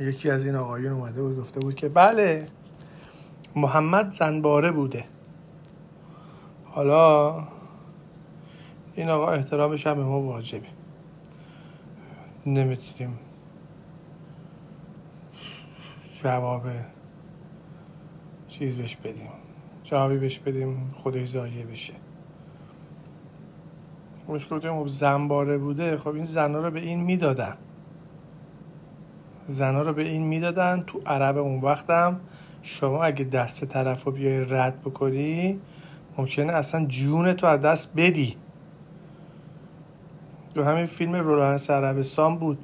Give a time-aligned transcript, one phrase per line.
[0.00, 2.46] یکی از این آقایون اومده بود گفته بود که بله
[3.56, 5.04] محمد زنباره بوده.
[6.64, 7.34] حالا
[8.94, 10.66] این آقا احترامش هم به ما واجبه.
[12.46, 13.18] نمی‌تونیم
[16.22, 16.62] جواب
[18.48, 19.28] چیز بهش بدیم
[19.82, 21.94] جوابی بهش بدیم خودش زایه بشه.
[24.28, 27.56] مش گفتیم خب زنباره بوده خب این زنا رو به این می‌دادن.
[29.46, 30.84] زنا رو به این می‌دادن.
[30.86, 32.20] تو عرب اون وقتم
[32.62, 35.60] شما اگه دست طرف رو بیای رد بکنی
[36.18, 38.36] ممکنه اصلا جون تو از دست بدی.
[40.54, 42.58] تو همین فیلم رولانس عربستان بود.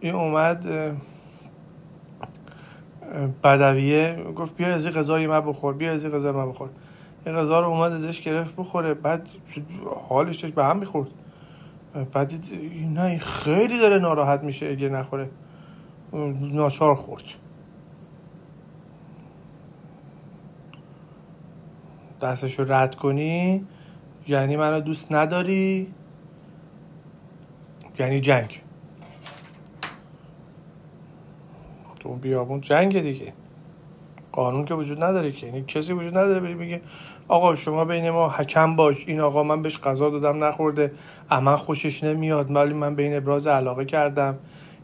[0.00, 0.66] این اومد
[3.44, 6.68] بدویه گفت بیا از این غذای من بخور بیا از این غذای من بخور.
[7.26, 8.94] این غذا رو اومد ازش گرفت بخوره.
[8.94, 9.28] بعد
[10.08, 11.08] حالش داشت به هم می‌خورد.
[12.12, 12.32] بعد
[12.94, 15.28] نه خیلی داره ناراحت میشه اگه نخوره.
[16.40, 17.24] ناچار خورد.
[22.20, 23.64] دستشو رد کنی
[24.28, 25.92] یعنی منو دوست نداری
[27.98, 28.60] یعنی جنگ.
[32.00, 33.32] تو بیابون جنگ دیگه.
[34.32, 36.80] قانون که وجود نداره که یعنی کسی وجود نداره بری میگه
[37.28, 40.92] آقا شما بین ما حکم باش این آقا من بهش غذا دادم نخورده.
[41.30, 44.38] اما خوشش نمیاد ولی من بین ابراز علاقه کردم.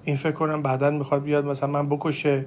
[0.04, 2.46] این فکر کنم بعدا می‌خواد بیاد مثلا من بکشه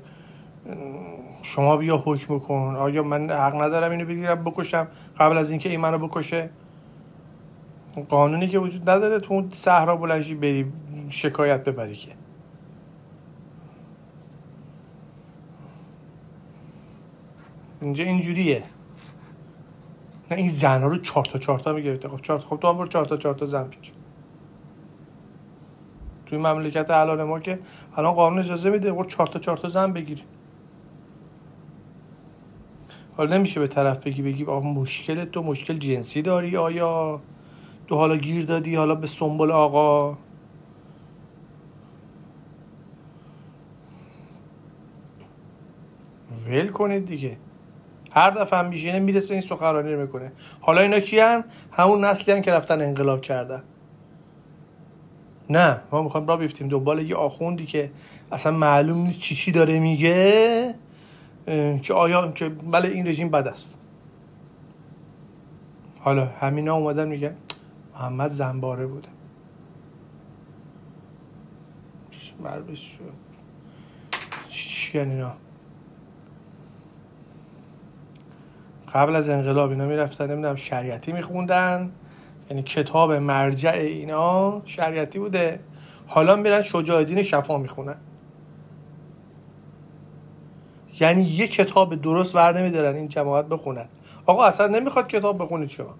[1.41, 4.87] شما بیا حکم کن آیا من حق ندارم اینو بگیرم بکشم
[5.19, 6.49] قبل از اینکه این منو بکشه؟
[8.09, 10.65] قانونی که وجود نداره تو اون صحرا بلنشی بری
[11.09, 12.11] شکایت ببری که.
[17.81, 18.63] اینجا اینجوریه.
[20.31, 22.07] نه این زن ها رو چهار تا چهار تا می‌گرفته.
[22.07, 23.69] خب چهار خب تو هم برو چهار تا چهار زن
[26.25, 27.59] توی مملکت الان ما که
[27.97, 30.23] الان قانون اجازه میده برو چهار تا چهار تا زن بگیری.
[33.17, 37.21] حالا نمیشه به طرف بگی بگی آقا مشکل تو مشکل جنسی داری آیا؟
[37.87, 40.17] تو حالا گیر دادی حالا به سنبل آقا.
[46.47, 47.37] ول کنید دیگه.
[48.11, 50.31] هر دفعه هم میشینه می‌رسه این سخنرانی رو می‌کنه.
[50.61, 53.63] حالا اینا کیان؟ همون نسلی که رفتن انقلاب کردن.
[55.49, 57.91] نه ما می‌خوایم را بیفتیم دنبال یه آخوندی که
[58.31, 60.75] اصلا معلوم نیست چی چی داره میگه
[61.81, 63.73] که آیا که بله این رژیم بد است.
[65.99, 67.35] حالا همینا اومدن میگن
[67.93, 69.07] محمد زنباره بوده.
[72.43, 72.97] مربش
[74.49, 75.33] چی اینا؟
[78.93, 81.91] قبل از انقلاب اینا می‌رفتن نمی‌دونم شریعتی میخوندن.
[82.49, 85.59] یعنی کتاب مرجع اینا شریعتی بوده.
[86.07, 87.95] حالا میرن شجاع الدین شفا می‌خونن.
[90.99, 93.85] یعنی یه کتاب درست ور نمیدارن این جماعت بخونن.
[94.25, 95.95] آقا اصلا نمی‌خواد کتاب بخونید شما.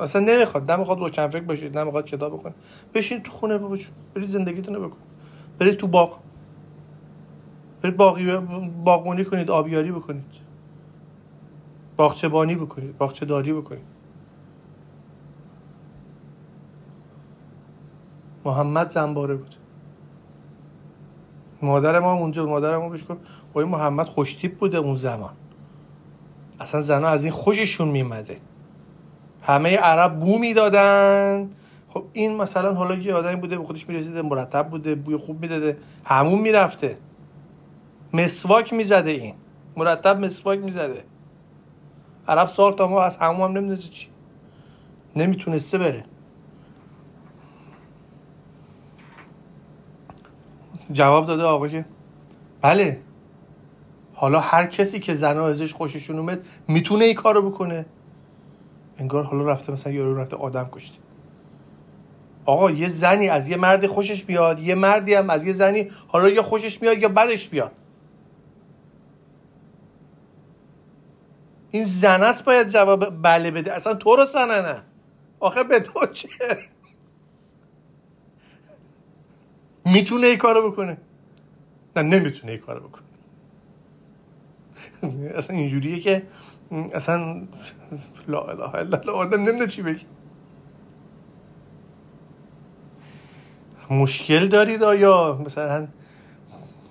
[0.00, 0.70] اصلا نمی‌خواد.
[0.70, 2.56] نمی‌خواد روشن فکر باشید نمی‌خواد کتاب بخونید.
[2.94, 3.76] بشین تو خونه بابا
[4.14, 4.96] برید زندگیتون رو بکن.
[5.58, 6.18] برید تو باغ.
[7.82, 8.36] برید باقی
[8.84, 10.24] باغبونی کنید آبیاری بکنید.
[11.96, 13.99] باغچه بانی بکنید باغچه داری بکنید.
[18.50, 19.54] محمد زنباره بود.
[21.62, 23.20] مادر ما اونجا مادر ما بهش گفت
[23.56, 25.32] محمد خوشتیپ بوده اون زمان.
[26.60, 28.40] اصلا زنها از این خوششون میمده
[29.42, 31.50] همه عرب بو می‌دادن.
[31.88, 35.78] خب این مثلا حالا یه آدمی بوده به خودش می‌رسیده مرتب بوده بوی خوب می‌داده
[36.04, 36.96] همون می‌رفته.
[38.12, 39.34] مسواک می‌زده این.
[39.76, 41.04] مرتب مسواک می‌زده.
[42.28, 44.08] عرب سال تا ما از همون هم نمی‌دونسته چی.
[45.16, 46.04] نمی‌تونسته بره.
[50.92, 51.84] جواب داده آقا که.
[52.62, 53.00] بله.
[54.14, 57.86] حالا هر کسی که زنا ازش خوششون اومد می‌تونه این کارو بکنه.
[58.98, 60.98] انگار حالا رفته مثلا یارو رفته آدم کشته.
[62.44, 66.28] آقا یه زنی از یه مرد خوشش بیاد یه مردی هم از یه زنی حالا
[66.28, 67.72] یا خوشش میاد یا بدش بیاد.
[71.70, 73.72] این زن است باید جواب بله بده.
[73.72, 74.82] اصلا تو رو نه.
[75.40, 76.28] آخه به تو چه؟
[79.92, 80.96] می‌تونه ای کارو بکنه.
[81.96, 83.02] نه نمی‌تونه ای کارو بکنه.
[85.34, 86.22] اصلا اینجوریه که
[86.94, 87.42] اصلا
[88.28, 90.06] لا اله الا الله آدم نمیده چی بگی
[93.90, 95.88] مشکل دارید آیا؟ مثلا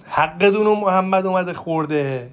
[0.06, 2.32] حقتون رو محمد اومده خورده.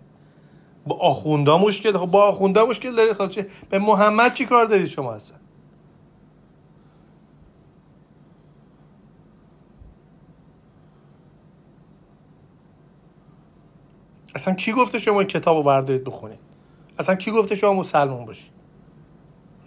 [0.86, 3.12] با آخوندا مشکل خب با آخوندا مشکل دارید.
[3.12, 5.38] خب چه؟ به محمد چی کار دارید شما اصلا؟
[14.36, 16.38] اصلا کی گفته شما این کتاب رو بردارید بخونید؟
[16.98, 18.50] اصلا کی گفته شما مسلمون باشید؟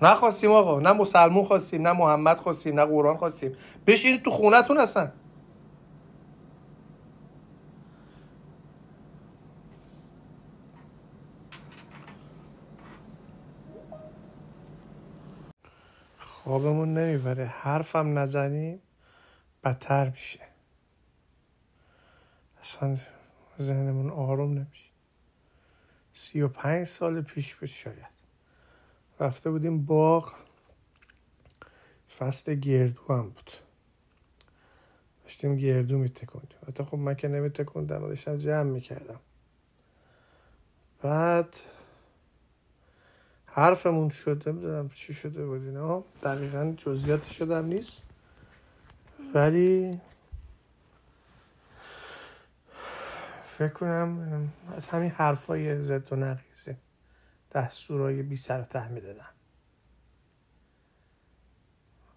[0.02, 3.56] نخواستیم آقا نه مسلمون خواستیم نه محمد خواستیم نه قرآن خواستیم.
[3.88, 5.12] بشینید تو خونتون اصلا.
[16.20, 17.46] خوابمون نمی‌بره.
[17.46, 18.82] حرفم نزنیم
[19.64, 20.40] بدتر میشه.
[22.62, 22.98] اصلا
[23.62, 24.90] ذهنمون آروم نمیشه.
[26.14, 28.20] سی و پنج سال پیش بود شاید.
[29.20, 30.34] رفته بودیم باغ.
[32.18, 33.52] فصل گردو هم بود.
[35.24, 36.60] داشتیم گردو میتکوندیم.
[36.68, 39.20] حتی خب من که نمیتکوندم داشتم جمع می‌کردم.
[41.02, 41.56] بعد
[43.46, 46.04] حرفمون شده نمی‌دونم چی شده بود اینا.
[46.24, 48.04] دقیقا جزئیات شدم نیست.
[49.34, 50.02] ولی
[53.60, 56.78] فکر کنم از همین حرفای زد و نقیزه
[57.52, 59.26] دستورای بی سر ته می‌دادن.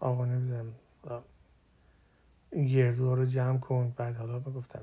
[0.01, 0.75] آقا نمی‌دونم
[2.51, 4.81] این گردوها رو جمع کن بعد حالا می‌گفتن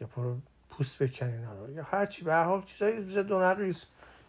[0.00, 0.38] یا پرو
[0.70, 3.86] پوست بکنین حالا یا هر چی به حال چیزای زد و نقیز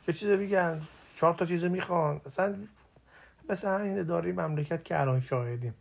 [0.07, 0.81] یه چیز بگن
[1.15, 2.21] چهار تا چیز می‌خوان.
[2.25, 2.67] مثلا
[3.49, 5.73] مثلا این اداره مملکت که الان شاهدیم.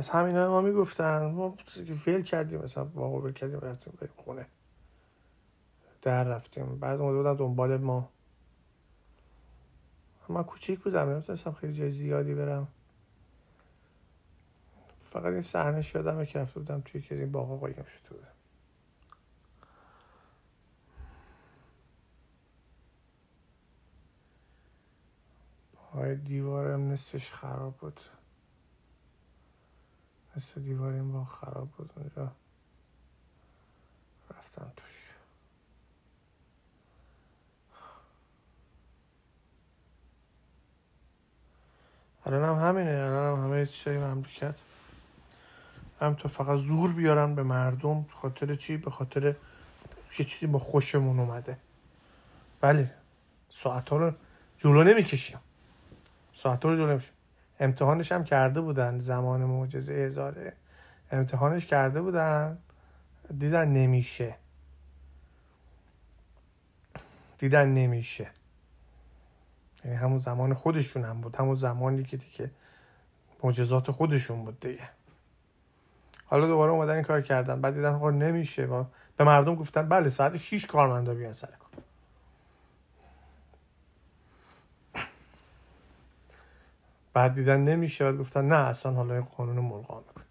[0.00, 1.56] از همین ما می‌گفتن ما
[2.04, 4.46] فیل کردیم مثلا واقع ول کردیم رفتیم به خونه.
[6.02, 6.78] در رفتیم.
[6.78, 8.08] بعد اومده بودن دنبال ما.
[10.28, 12.68] من کوچیک بودم نمی‌تونستم خیلی جای زیادی برم.
[14.98, 18.26] فقط این صحنه یادمه که رفته بودم توی که این باقا قایم شده بودم.
[25.74, 28.00] پای دیوارم نصفش خراب بود.
[30.36, 32.32] مثل دیوار این با خراب بود اونجا.
[34.36, 35.10] رفتم توش.
[42.26, 44.54] الان هم همینه الان هم همه چیزای مملکت.
[46.00, 49.36] هم تو فقط زور بیارن به مردم خاطر چی؟ به خاطر
[50.18, 51.58] یه چیزی با خوشمون اومده.
[52.60, 52.94] بله
[53.50, 54.12] ساعت ها رو
[54.58, 55.38] جلو نمی‌کشیم.
[56.34, 57.14] ساعت ها رو جلو نمی‌کشیم.
[57.60, 60.52] امتحانش هم کرده بودن زمان معجزه هزاره
[61.12, 62.58] امتحانش کرده بودن
[63.38, 64.36] دیدن نمیشه.
[67.38, 68.30] دیدن نمیشه.
[69.84, 71.36] یعنی همون زمان خودشون هم بود.
[71.36, 72.50] همون زمانی که دیگه
[73.42, 74.88] معجزات خودشون بود دیگه.
[76.26, 77.60] حالا دوباره اومدن این کار کردن.
[77.60, 78.66] بعد دیدن آقا نمیشه.
[79.16, 81.69] به مردم گفتن بله ساعت 6 کارمندا بیان سر کار.
[87.12, 90.24] بعد دیدن نمیشه و گفتن نه اصلا حالا این قانون ملغا میکن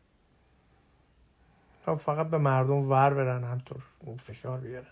[1.95, 3.83] فقط به مردم ور برن همطور
[4.17, 4.85] فشار بیارن.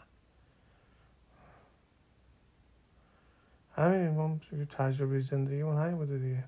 [3.75, 4.39] همین ما
[4.69, 6.43] تجربه زندگیمون همین بوده دیگه.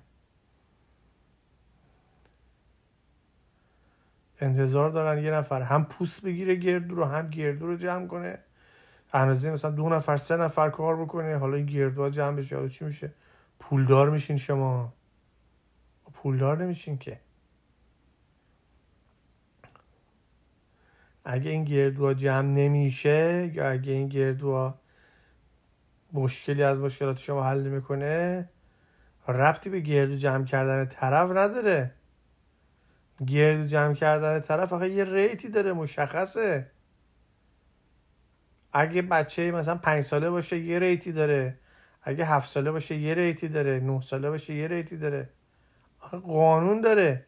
[4.40, 8.38] انتظار دارن یه نفر هم پوست بگیره گردو رو هم گردو رو جمع کنه.
[9.12, 13.12] اندازه مثلا دو نفر سه نفر کار بکنه حالا این گردوها جمع بشه چی میشه؟
[13.60, 14.92] پولدار میشین شما.
[16.12, 17.20] پولدار نمیشین که.
[21.24, 24.78] اگه این گردوها جمع نمیشه یا اگه این گردوها
[26.12, 28.48] مشکلی از مشکلات شما حل می‌کنه
[29.28, 31.94] ربطی به گردو جمع کردن طرف نداره.
[33.26, 36.70] گردو جمع کردن طرف آخه یه ریتی داره مشخصه.
[38.72, 41.58] اگه بچه مثلا پنج ساله باشه یه ریتی داره.
[42.02, 43.80] اگه هفت ساله باشه یه ریتی داره.
[43.80, 45.28] نه ساله باشه یه ریتی داره.
[46.00, 47.26] قانون داره.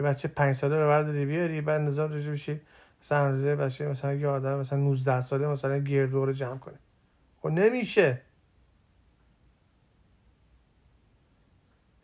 [0.00, 2.60] یه بچه پنج ساله رو برداری بیاری بعد نظام داشته بشی
[3.00, 6.78] مثلا اندازه بچه مثلا یه آدم مثلا 19 ساله مثلا گردو رو جمع کنه.
[7.40, 8.22] خب نمیشه.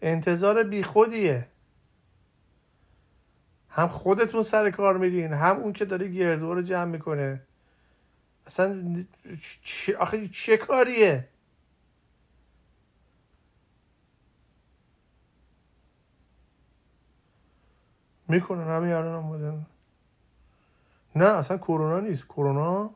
[0.02, 1.48] انتظار بیخودیه.
[3.68, 7.47] هم خودتون سر کار میرین هم اون که داره گردو رو جمع می‌کنه.
[8.48, 9.04] اصلا
[9.62, 11.28] چه آخه چه کاریه؟
[18.28, 19.66] می‌کنن همین الان هم
[21.16, 22.24] نه اصلا کرونا نیست.
[22.24, 22.90] کرونا؟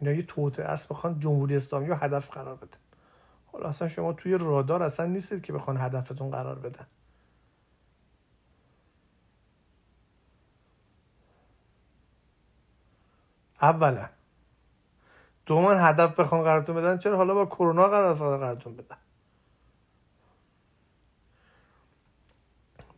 [0.00, 2.78] اینا یه توته است بخوان جمهوری اسلامی رو هدف قرار بدن.
[3.46, 6.86] حالا اصلا شما توی رادار اصلا نیستید که بخوان هدفتون قرار بدن.
[13.62, 14.08] اولا
[15.50, 18.96] من هدف بخوان قرارتون بدن چرا حالا با کرونا قرار قرارتون بدن؟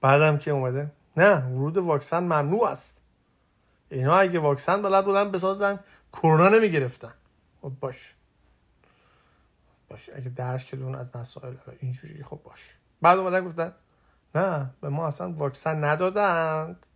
[0.01, 3.03] بعدم که اومده نه ورود واکسن ممنوع است.
[3.89, 5.81] اینا اگه واکسن بلد بودن بسازن
[6.13, 7.15] کرونا نمی‌گرفتن.
[7.63, 8.15] خب باش.
[9.89, 12.79] باش اگه درک دون از مسائل اینجوری خب باش.
[13.03, 13.75] بعد اومدن گفتن
[14.35, 16.87] نه به ما اصلا واکسن ندادند.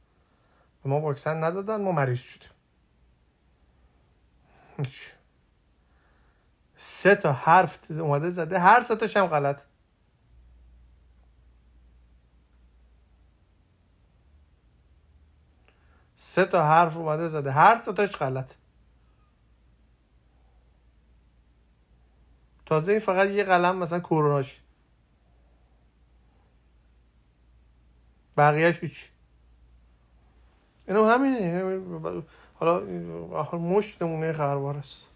[0.83, 2.51] به ما واکسن ندادن ما مریض شدیم.
[6.77, 8.59] سه تا حرف اومده زده.
[8.59, 9.63] هر سه تاش هم غلط.
[16.17, 17.51] سه تا حرف اومده زده.
[17.53, 18.55] هر سه تاش غلط.
[22.67, 24.63] تازه این فقط یه قلم مثلا کروناش
[28.37, 29.11] بقیهش هیچ.
[30.89, 31.63] اینو همینه.
[32.59, 32.81] حالا
[33.59, 35.07] مشت نمونه خروار است.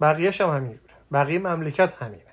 [0.00, 0.94] بقیهش هم همینجوره.
[1.12, 2.32] بقیه مملکت همینه.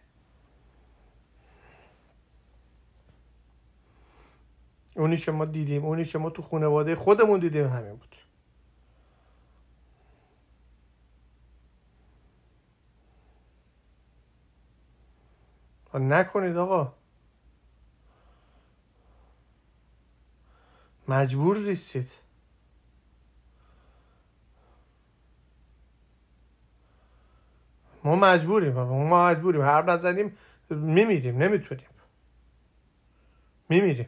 [4.96, 8.16] اونی که ما دیدیم اونی که ما تو خانواده خودمون دیدیم همین بود.
[15.94, 16.94] نکنید آقا.
[21.08, 22.29] مجبور نیستید.
[28.04, 29.62] ما مجبوریم ما مجبوریم.
[29.62, 30.38] هر نزنیم
[30.70, 31.88] میمیریم نمی‌تونیم.
[33.70, 34.08] میمیریم.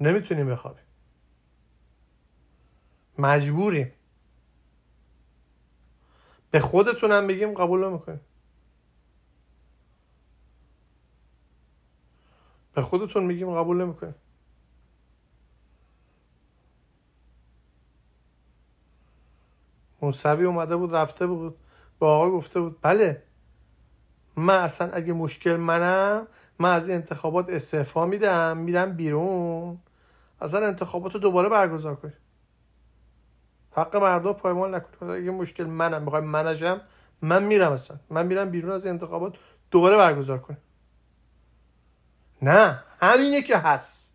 [0.00, 0.84] نمی‌تونیم بخوابیم.
[3.18, 3.92] مجبوریم.
[6.50, 8.20] به خودتونم بگیم قبول نمی‌کنیم.
[12.74, 14.14] به خودتون میگیم قبول نمی‌کنیم.
[20.02, 21.56] موسوی اومده بود رفته بود.
[21.98, 23.22] با آقا گفته بود بله.
[24.36, 26.26] من اصلا اگه مشکل منم
[26.58, 29.78] من از انتخابات استعفا میدم میرم بیرون.
[30.40, 32.14] اصلا انتخابات رو دوباره برگزار کنیم
[33.72, 36.80] حق مردم پایمال نکنه اگه مشکل منم می‌خوای منجم
[37.22, 37.96] من میرم اصلا.
[38.10, 39.34] من میرم بیرون از انتخابات
[39.70, 40.60] دوباره برگزار کنیم
[42.42, 44.14] نه همینه که هست.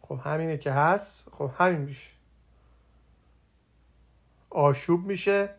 [0.00, 2.15] خب همینه که هست خب همین میشه.
[4.56, 5.54] آشوب میشه.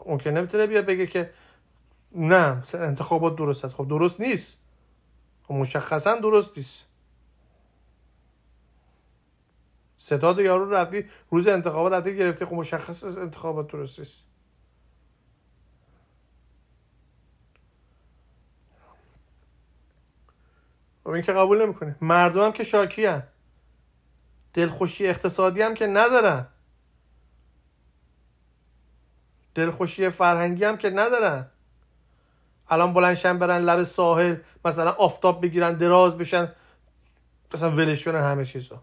[0.00, 1.32] اون که نمی‌تونه بیا بگه که
[2.12, 3.74] نه انتخابات درست است.
[3.74, 4.58] خب درست نیست.
[5.42, 6.86] خب مشخصا درست نیست.
[9.98, 14.24] ستاد یارو رفتی روز انتخابات رفتی گرفتی خب مشخص انتخابات درست نیست.
[21.04, 21.96] خب این که قبول نمی‌کنه.
[22.00, 23.22] مردم هم که شاکی هن.
[24.56, 26.46] دلخوشی اقتصادی هم که ندارن.
[29.54, 31.46] دلخوشی فرهنگی هم که ندارن.
[32.68, 36.52] الان بلنشن برن لب ساحل مثلا آفتاب بگیرن دراز بشن
[37.54, 38.82] مثلا ولش همه چیزا.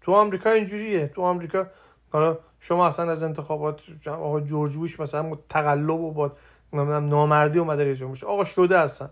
[0.00, 1.06] تو آمریکا اینجوریه.
[1.06, 1.66] تو آمریکا
[2.12, 6.32] حالا شما اصلا از انتخابات آقا جورج بوش مثلا تقلب و با
[6.72, 9.10] نامردی اومده رئیس جمهور آقا شده هستن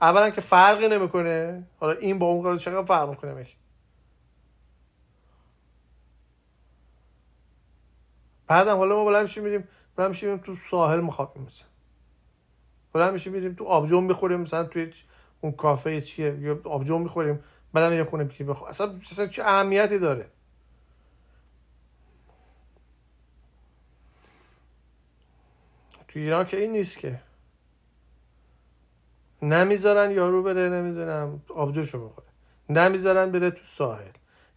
[0.00, 1.66] اولا که فرقی نمی‌کنه.
[1.80, 3.46] حالا این با اون چقدر فرق می‌کنه؟
[8.50, 11.68] بعدم حالا ما بلند میشیم میریم بلند میشیم تو ساحل مخابیم مثلا.
[12.92, 14.92] بلند میشیم میریم تو آبجو می‌خوریم مثلا توی
[15.40, 19.98] اون کافه چیه یا آبجو می‌خوریم بعدم یه خونه بگیر بخور اصلا, اصلا چه اهمیتی
[19.98, 20.30] داره؟
[26.08, 27.20] تو ایران که این نیست که.
[29.42, 32.26] نمی‌ذارن یارو بره نمی‌دونم آبجوشو بخوره.
[32.68, 34.10] نمی‌ذارن بره تو ساحل.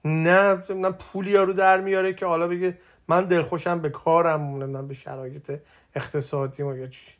[0.05, 4.93] نه نه پولی یارو در میاره که حالا بگه من دلخوشم به کارم نمی‌دونم به
[4.93, 5.59] شرایط
[5.95, 7.11] اقتصادی یا چی.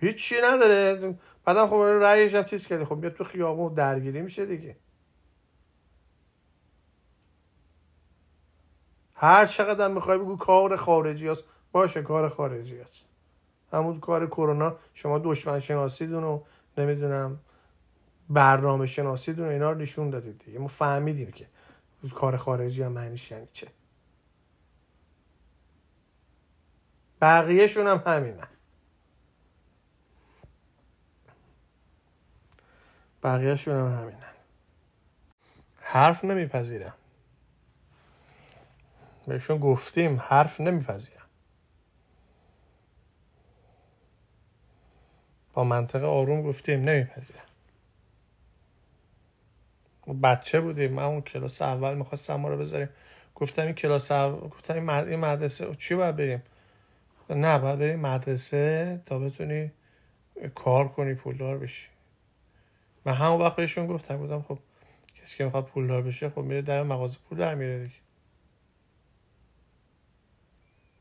[0.00, 1.14] هیچی نداره.
[1.44, 4.76] بعدم خب رأیش هم چیز کردی خب بیا تو خیابون درگیری میشه دیگه.
[9.14, 13.04] هر چقدر می‌خوای بگو کار خارجی هست باشه کار خارجی هست.
[13.72, 16.40] همون کار کرونا شما دشمن شناسی و
[16.78, 17.40] نمی‌دونم
[18.30, 20.58] برنامه شناسی دون اینا رو نشون دادید دیگه.
[20.58, 21.46] ما فهمیدیم که
[22.14, 23.66] کار خارجی هم معنیش یعنی چه.
[27.20, 28.48] بقیهشون هم همینه.
[33.22, 34.26] بقیهشون هم همینن
[35.80, 36.94] حرف نمیپذیرم.
[39.26, 41.26] بهشون گفتیم حرف نمیپذیرم.
[45.52, 47.45] با منطق آروم گفتیم نمیپذیرم.
[50.14, 52.88] بچه بودیم من اون کلاس اول می‌خواستم ما رو بذاریم.
[53.34, 56.42] گفتم این کلاس اول گفتم این مدرسه چی باید بریم؟
[57.30, 59.70] نه باید بریم مدرسه تا بتونی
[60.54, 61.88] کار کنی پولدار بشی.
[63.04, 64.58] من همون وقت بهشون گفتم گفتم خب
[65.14, 67.94] کسی که می‌خواد پولدار بشه خب میره در مغازه پول در میره دیگه.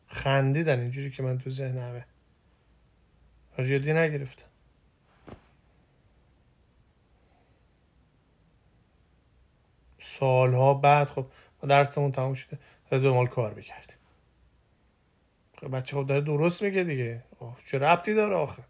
[0.08, 2.06] خندیدن اینجوری که من تو ذهنمه.
[3.60, 4.46] جدی نگرفتم.
[10.20, 11.26] سالها بعد خب
[11.68, 13.98] درسمون تموم شده دو مال کار بکردیم
[15.62, 17.24] خب بچه خب داره درست میگه دیگه.
[17.66, 18.64] چه ربطی داره آخه؟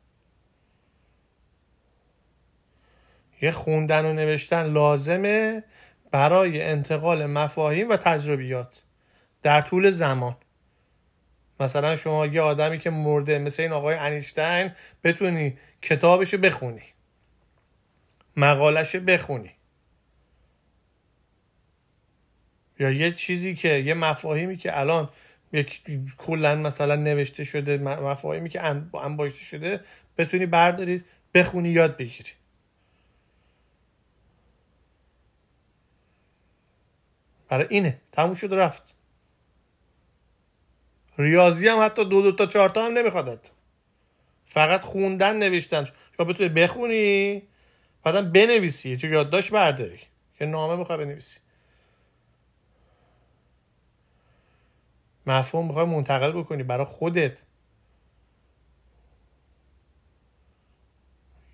[3.41, 5.63] یه خوندن و نوشتن لازمه
[6.11, 8.81] برای انتقال مفاهیم و تجربیات
[9.41, 10.35] در طول زمان.
[11.59, 14.71] مثلا شما یه آدمی که مرده مثل این آقای انیشتین
[15.03, 16.83] بتونی کتابشو بخونی
[18.37, 19.54] مقالش بخونی.
[22.79, 25.09] یا یه چیزی که یه مفاهیمی که الان
[25.53, 25.81] یک
[26.17, 28.63] کلا مثلا نوشته شده مفاهیمی که
[28.93, 29.79] انباشته شده
[30.17, 32.29] بتونی بردارید بخونی یاد بگیری.
[37.49, 37.97] برای اینه.
[38.11, 38.83] تموم شد رفت.
[41.17, 43.51] ریاضی هم حتی دو دو تا چهار تا هم نمیخوادت.
[44.45, 47.41] فقط خوندن نوشتن شما بتونی بخونی
[48.03, 48.97] بعدا بنویسی.
[48.97, 49.99] چه یادداشت برداری.
[50.37, 51.39] که نامه می‌خوای بنویسی.
[55.27, 57.41] مفهوم می‌خوای منتقل بکنی برای خودت.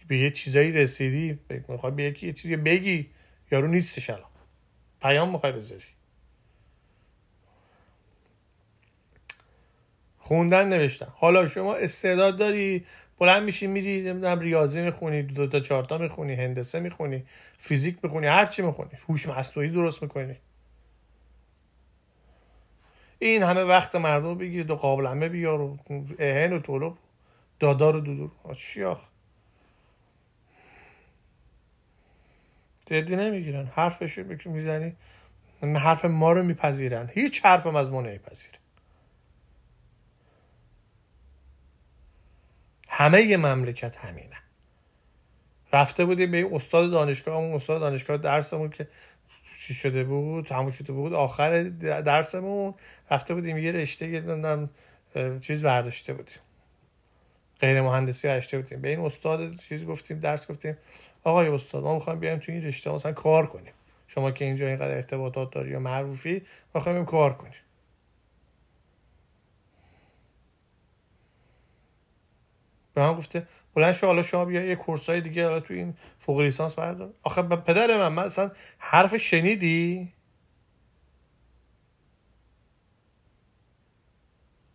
[0.07, 3.09] به یه چیزایی رسیدی می‌خوای به یکی یه چیزی بگی
[3.51, 4.25] یارو نیستش الان.
[5.01, 5.83] پیام می‌خوای بذاری.
[10.17, 11.07] خوندن نوشتن.
[11.15, 12.85] حالا شما استعداد داری؟
[13.19, 17.25] بلند میشی میری نمی‌دونم ریاضی می‌خونی دو تا چهار تا می‌خونی هندسه می‌خونی
[17.57, 18.91] فیزیک می‌خونی هر چی می‌خونی.
[19.09, 20.35] هوش مصنوعی درست می‌کنی.
[23.21, 25.77] این همه وقت مردم بگیر دو قابلمه بیار و
[26.19, 26.93] اهن و طلب
[27.59, 28.31] دادار و دودور.
[28.55, 29.09] چی آخ؟
[32.85, 33.65] جدی نمی‌گیرن.
[33.65, 34.95] حرفش می‌زنی.
[35.61, 37.09] حرف ما رو میپذیرن.
[37.13, 38.59] هیچ حرفم از ما نمیپذیره.
[42.87, 44.37] همه مملکت همینه.
[45.73, 48.87] رفته بودیم به استاد دانشگاه اون استاد دانشگاه درسمون که
[49.61, 51.63] چی شده بود تموم شده بود آخر
[52.01, 52.73] درسمون
[53.11, 54.69] رفته بودیم یه رشته یه
[55.39, 56.39] چیز برداشته بودیم.
[57.59, 58.81] غیر مهندسی رشته بودیم.
[58.81, 60.77] به این استاد چیز گفتیم درس گفتیم.
[61.23, 63.73] آقای استاد ما می‌خوایم بیایم تو این رشته مثلا کار کنیم.
[64.07, 66.41] شما که اینجا اینقدر ارتباطات داری یا معروفی ما
[66.75, 67.53] می‌خوایم کار کنیم.
[72.93, 76.39] به من گفته بلند شو حالا شما بیا یه کورسای دیگه حالا تو این فوق
[76.39, 77.13] لیسانس بردار.
[77.23, 80.13] آخه پدر من من اصلا حرف شنیدی؟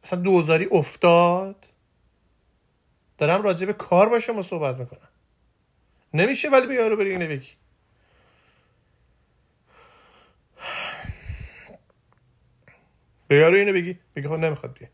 [0.05, 1.67] اصلا دوزاری افتاد؟
[3.19, 5.09] دارم راجع به کار باشه ما صحبت می‌کنم.
[6.15, 7.49] نمیشه ولی به یارو بری اینه بگی.
[13.29, 13.99] به یارو اینو بگی.
[14.17, 14.89] بگی خب نمی‌خواد بیا.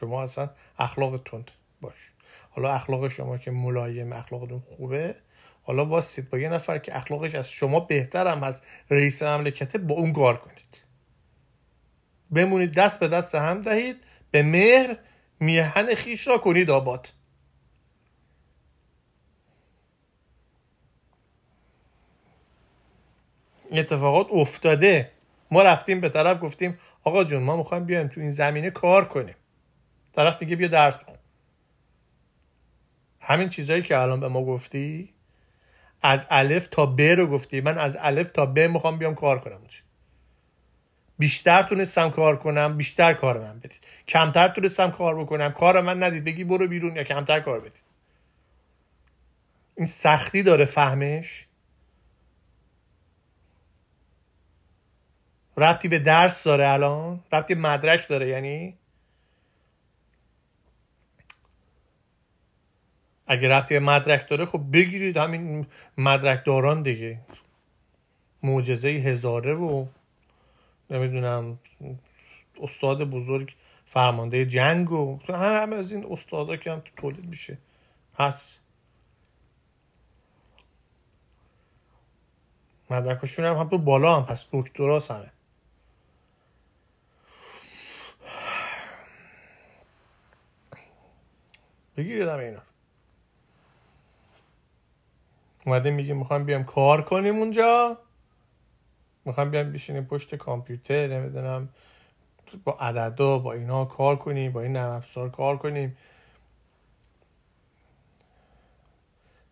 [0.00, 2.12] شما اصلا اخلاق تند باش.
[2.50, 5.14] حالا اخلاق شما که ملایم اخلاقتون خوبه
[5.62, 9.94] حالا واسید با یه نفر که اخلاقش از شما بهتر هم هست رئیس مملکته با
[9.94, 10.82] اون کار کنید.
[12.30, 13.96] بمونید دست به دست هم دهید
[14.30, 14.98] به مهر
[15.40, 17.08] میهن خیش را کنید آباد.
[23.72, 25.12] اتفاقات افتاده.
[25.50, 29.34] ما رفتیم به طرف گفتیم آقا جون ما می‌خوایم بیایم تو این زمینه کار کنیم.
[30.16, 31.16] طرف میگه بیا درس بخون.
[33.20, 35.14] همین چیزهایی که الان به ما گفتی
[36.02, 37.60] از الف تا ب رو گفتی.
[37.60, 39.60] من از الف تا ب می‌خوام بیام کار کنم.
[41.18, 43.80] بیشتر تونستم کار کنم بیشتر کار من بدید.
[44.08, 45.52] کمتر تونستم کار بکنم.
[45.52, 46.24] کار من ندید.
[46.24, 47.82] بگی برو بیرون یا کمتر کار بدید.
[49.76, 51.46] این سختی داره فهمش.
[55.56, 57.20] رفتی به درس داره الان.
[57.32, 58.28] رفتی مدرک داره.
[58.28, 58.78] یعنی
[63.26, 65.66] اگه رفتی به مدرک داره خب بگیرید همین
[65.98, 67.20] مدرک داران دیگه.
[68.42, 69.86] معجزه هزاره و
[70.90, 71.58] نمی‌دونم
[72.62, 77.58] استاد بزرگ فرمانده جنگ و همه از این استادا که هم تو تولید میشه.
[78.18, 78.60] هست
[82.90, 85.32] مدرکشون هم هم تو بالا هم هست دکتراس همه
[91.96, 92.62] بگیرید همه اینا.
[95.66, 97.98] اومده میگه می‌خوام بیام کار کنیم اونجا.
[99.24, 101.68] می‌خوام بیام بشینیم پشت کامپیوتر نمی‌دونم
[102.64, 105.96] با عددا با اینا کار کنیم با این نرم افزار کار کنیم.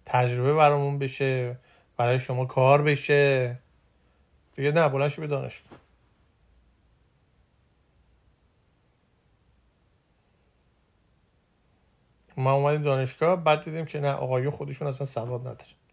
[0.06, 1.58] تجربه برامون بشه
[1.96, 3.58] برای شما کار بشه.
[4.56, 5.78] دیگه نه بلنش به دانشگاه
[12.36, 15.83] ما اومدیم دانشگاه بعد دیدیم که نه آقایون خودشون اصلا سواد نداره.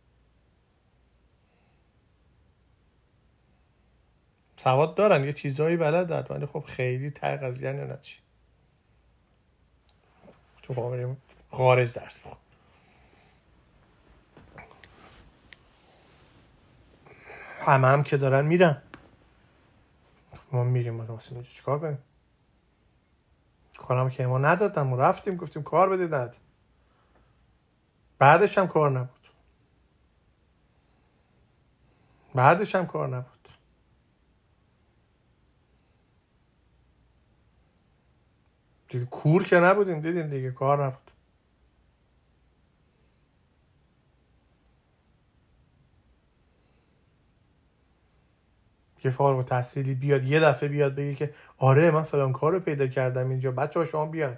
[4.63, 8.19] سواد دارن یه چیزهایی بلدن ولی خب خیلی ته قضیه نه چی.
[10.61, 11.15] تو
[11.51, 12.37] خارج درس بخون.
[17.65, 18.81] همه هم که دارن میرن.
[20.51, 21.99] ما میریم ما راست چیکار کنیم؟
[23.77, 26.35] کارم که ما ندادن ما رفتیم گفتیم کار بده ند
[28.19, 29.27] بعدش هم کار نبود.
[32.35, 33.50] بعدش هم کار نبود.
[38.91, 41.11] دیگه کور که نبودیم دیدیم دیگه کار نبود.
[49.03, 52.87] یه فارغ تحصیلی بیاد یه دفعه بیاد بگه که آره من فلان کار رو پیدا
[52.87, 54.37] کردم اینجا بچه ها شما بیان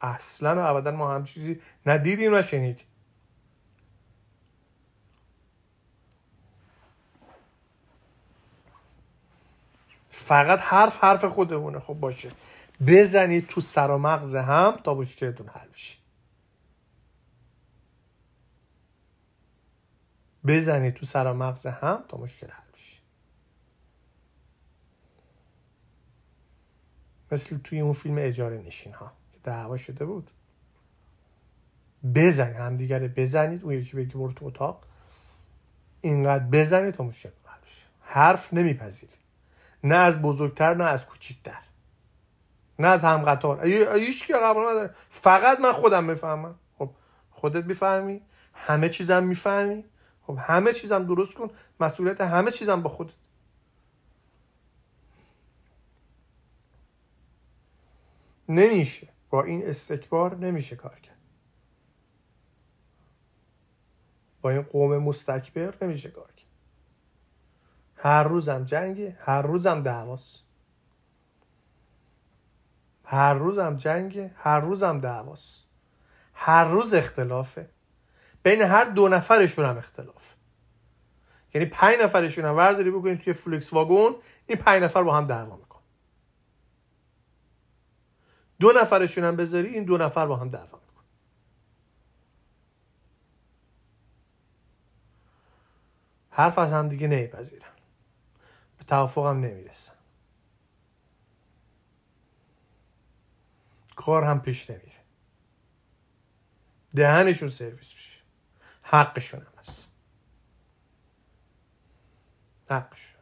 [0.00, 2.86] اصلا و ابدا ما هم چیزی ندیدیم و شنیدیم.
[10.08, 12.28] فقط حرف حرف خودمونه خب باشه.
[12.86, 15.98] بزنید تو سر و مغز هم تا مشکلتون حل بشه.
[20.46, 23.00] بزنید تو سر و مغز هم تا مشکل حل بشه.
[27.32, 30.30] مثل توی اون فیلم اجاره نشین ها که دعوا شده بود.
[32.14, 34.84] بزنید همدیگه بزنید اون یکی بگی برو تو اتاق.
[36.00, 37.86] اینقدر بزنید تا مشکل حل بشه.
[38.00, 39.16] حرف نمیپذیرید
[39.84, 41.67] نه از بزرگتر نه از کوچیکتر.
[42.78, 43.66] نه از هم قطار.
[43.96, 44.94] هیچ که قبول نداره.
[45.08, 46.58] فقط من خودم می‌فهمم.
[46.78, 46.90] خب
[47.30, 48.22] خودت می‌فهمی
[48.54, 49.84] همه چیزم می‌فهمی.
[50.22, 51.50] خب همه چیزم درست کن.
[51.80, 53.12] مسئولیت همه چیزم با خودت.
[58.48, 59.08] نمیشه.
[59.30, 61.18] با این استکبار نمیشه کار کرد.
[64.42, 66.48] با این قوم مستکبر نمیشه کار کرد.
[67.96, 70.47] هر روزم جنگه هر روزم دعواست.
[73.10, 75.64] هر روزم جنگه هر روزم دعواست.
[76.34, 77.70] هر روز اختلافه.
[78.42, 80.34] بین هر دو نفرشون هم اختلاف
[81.54, 84.16] یعنی پنج نفرشون هم ورداری بکنید توی فلکس واگون
[84.46, 85.80] این پنج نفر با هم دعوا میکن
[88.60, 91.02] دو نفرشون هم بذاری این دو نفر با هم دعوا میکن
[96.30, 97.68] حرف از هم دیگه نیپذیرن
[98.78, 99.97] به توافق هم نمی‌رسن.
[103.98, 104.92] کار هم پیش نمیره.
[106.96, 108.20] دهنشون سرویس میشه.
[108.84, 109.88] حقشون هم هست.
[112.70, 113.20] حقشون.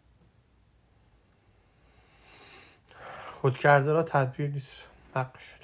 [3.27, 4.85] خود کرده را تدبیر نیست.
[5.15, 5.59] حقشون.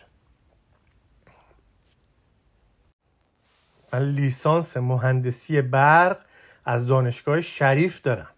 [3.92, 6.24] من لیسانس مهندسی برق
[6.64, 8.30] از دانشگاه شریف دارم.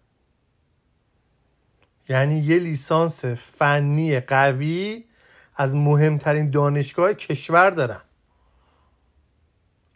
[2.09, 5.05] یعنی یه لیسانس فنی قوی
[5.55, 8.01] از مهمترین دانشگاه کشور دارم.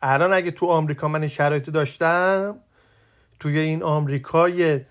[0.02, 2.60] الان اگه تو آمریکا من شرایط داشتم
[3.39, 4.82] توی این آمریکای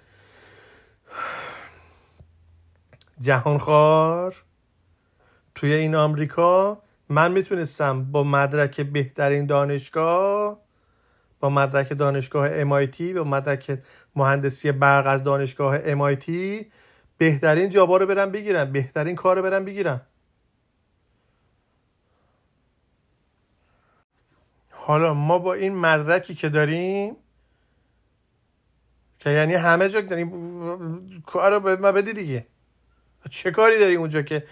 [3.18, 4.42] جهانخوار
[5.54, 10.60] توی این آمریکا من می‌تونستم با مدرک بهترین دانشگاه
[11.40, 13.78] با مدرک دانشگاه MIT با مدرک
[14.16, 16.30] مهندسی برق از دانشگاه MIT
[17.18, 20.00] بهترین جابا رو برم بگیرم بهترین کار رو برم بگیرم.
[24.88, 27.16] حالا ما با این مدرکی که داریم
[29.18, 32.46] که یعنی همه جا داریم کار رو ما بدی دیگه.
[33.30, 34.44] چه کاری داری اونجا که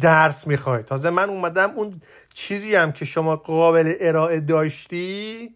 [0.00, 2.00] درس می‌خوای؟ تازه من اومدم اون
[2.34, 5.54] چیزی هم که شما قابل ارائه داشتی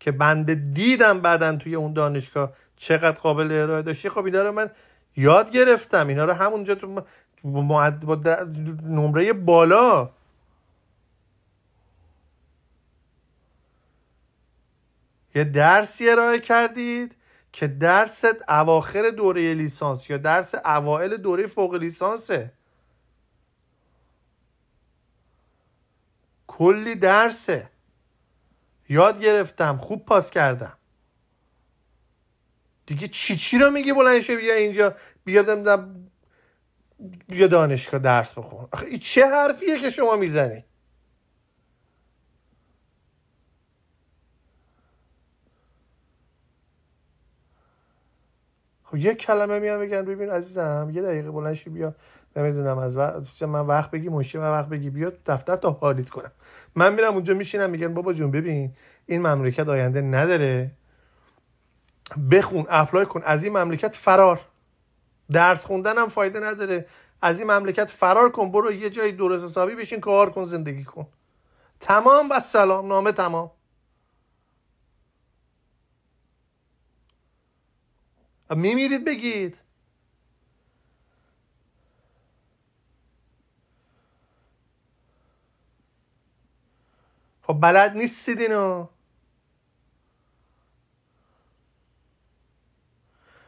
[0.00, 4.08] که بنده دیدم بعدا توی اون دانشگاه چقدر قابل ارائه داشتی.
[4.08, 4.70] خب اینا رو من
[5.16, 6.08] یاد گرفتم.
[6.08, 7.04] اینا رو همونجا تو
[7.44, 8.16] با
[8.84, 10.10] نمره بالا
[15.38, 17.16] یه درسی ارائه کردید
[17.52, 22.52] که درست اواخر دوره لیسانس یا درس اوائل دوره فوق لیسانسه.
[26.46, 27.70] کلی درسه.
[28.88, 30.78] یاد گرفتم خوب پاس کردم.
[32.86, 35.42] دیگه چی چی رو میگی بلند شه بیا اینجا بیا
[37.28, 38.68] بیا دانشگاه درس بخون.
[38.72, 40.64] آخه چه حرفیه که شما می‌زنی؟
[48.90, 51.94] خب یه کلمه میان بگن ببین عزیزم یه دقیقه بلند بیا.
[52.36, 54.90] نمی‌دونم از وقت من وقت بگی مشی من وقت بگی.
[54.90, 56.32] بیا دفتر تا حالیت کنم.
[56.74, 58.72] من میرم اونجا میشینم میگن بابا جون ببین
[59.06, 60.70] این مملکت آینده نداره.
[62.30, 63.22] بخون اپلای کن.
[63.24, 64.40] از این مملکت فرار.
[65.32, 66.86] درس خوندن فایده نداره.
[67.22, 68.52] از این مملکت فرار کن.
[68.52, 71.06] برو یه جای درست حسابی بشین کار کن زندگی کن.
[71.80, 72.88] تمام و سلام.
[72.88, 73.50] نامه تمام.
[78.56, 79.60] میمیرید بگید.
[87.42, 88.86] خب بلد نیستید اینو.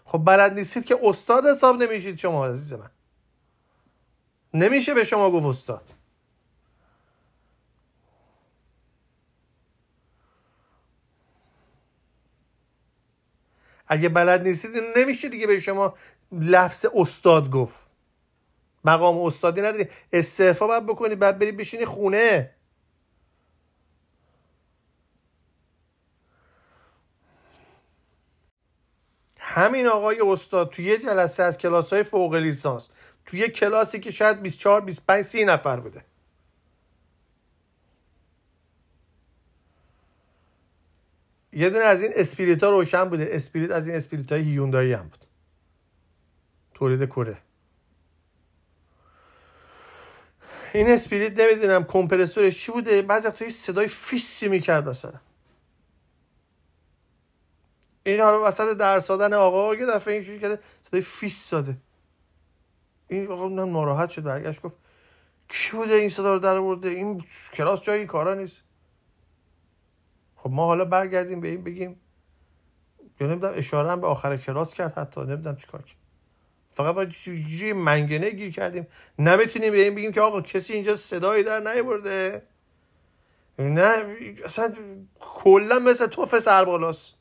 [0.04, 2.90] خب بلد نیستید که استاد حساب نمیشید شما عزیز من.
[4.54, 5.90] نمیشه به شما گفت استاد.
[13.90, 15.94] اگه بلد نیستید نمیشه دیگه به شما
[16.32, 17.86] لفظ استاد گفت.
[18.84, 19.86] مقام استادی نداری.
[20.12, 22.50] استعفا باید بکنی بعد بری بشینی خونه.
[29.38, 32.88] همین آقای استاد توی یه جلسه از کلاس های فوق لیسانس
[33.26, 36.04] توی کلاسی که شاید 24 25 30 نفر بوده.
[41.52, 43.28] یه دونه از این اسپلیت ها روشن بوده.
[43.32, 45.24] اسپلیت از این اسپلیت های هیوندایی هم بود.
[46.74, 47.38] تولید کره.
[50.74, 53.02] این اسپلیت نمی‌دونم کمپرسورش چی بوده.
[53.02, 55.20] بعضی وقتا صدای فیسی می‌کرد مثلا.
[58.02, 61.76] این حالا وسط درس دادن آقا یه دفعه این کرده صدای فیس داده
[63.08, 64.74] این آقا ناراحت شد برگشت گفت
[65.48, 68.56] کی بوده این صدا رو در آورده این کلاس جایی کارا نیست.
[70.42, 72.00] خب ما حالا برگردیم به این بگیم
[73.20, 75.96] یا نمی‌دونم اشاره هم به آخر کلاس کرد حتی نمی‌دونم چیکار کرد.
[76.70, 78.86] فقط باید جوری منگنه گیر کردیم.
[79.18, 82.42] نمی‌تونیم به این بگیم که آقا کسی اینجا صدایی در نیورده.
[83.58, 84.74] نه اصلا
[85.20, 87.14] کلا مثل توف سربالاست.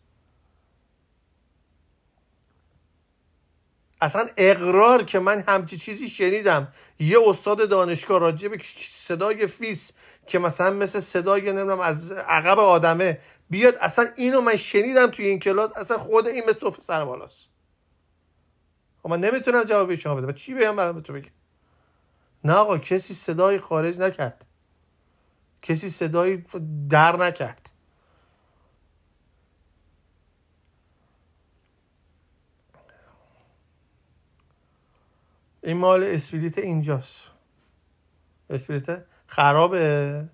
[4.02, 6.68] اصلا اقرار که من همچی چیزی شنیدم.
[7.00, 9.92] یه استاد دانشگاه راجع به صدای فیس
[10.28, 15.40] که مثلا مثل صدای نمی‌دونم از عقب آدمه بیاد اصلا اینو من شنیدم توی این
[15.40, 17.50] کلاس اصلا خود این مثل سر بالاست.
[19.04, 20.32] خب من نمی‌تونم جواب شما بدم.
[20.32, 21.32] چی بگم برام تو بگم
[22.44, 24.46] نه آقا کسی صدای خارج نکرد.
[25.62, 26.44] کسی صدای
[26.90, 27.69] در نکرد.
[35.70, 37.32] این مال اسپریت اینجاست.
[38.50, 40.30] اسپریت خرابه.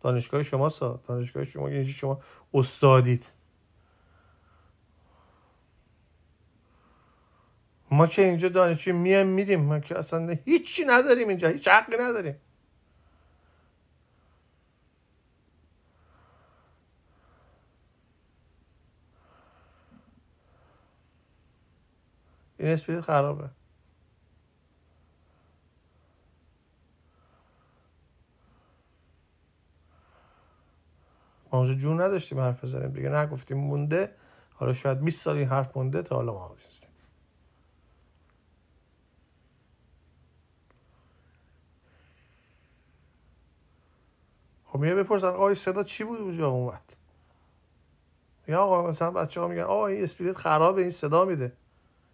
[0.00, 1.00] دانشگاه شما سا.
[1.08, 2.20] دانشگاه شما یعنی شما
[2.54, 3.26] استادید.
[7.90, 9.60] ما که اینجا دانشجو میایم میدیم.
[9.60, 11.48] ما که اصلا هیچی نداریم اینجا.
[11.48, 12.36] هیچ حقی نداریم.
[22.58, 23.50] این اسپریت خرابه.
[31.52, 33.08] ما جون نداشتیم حرف بزنیم دیگه.
[33.08, 34.10] نگفتیم مونده.
[34.54, 36.90] حالا شاید 20 سال این حرف مونده تا حالا ما هستیم
[44.64, 46.96] خب میگه بپرسن آقای صدا چی بود اونجا؟ اومد.
[48.48, 51.52] یا آقا مثلا بچه ها میگن آقا این اسپریت خرابه این صدا میده.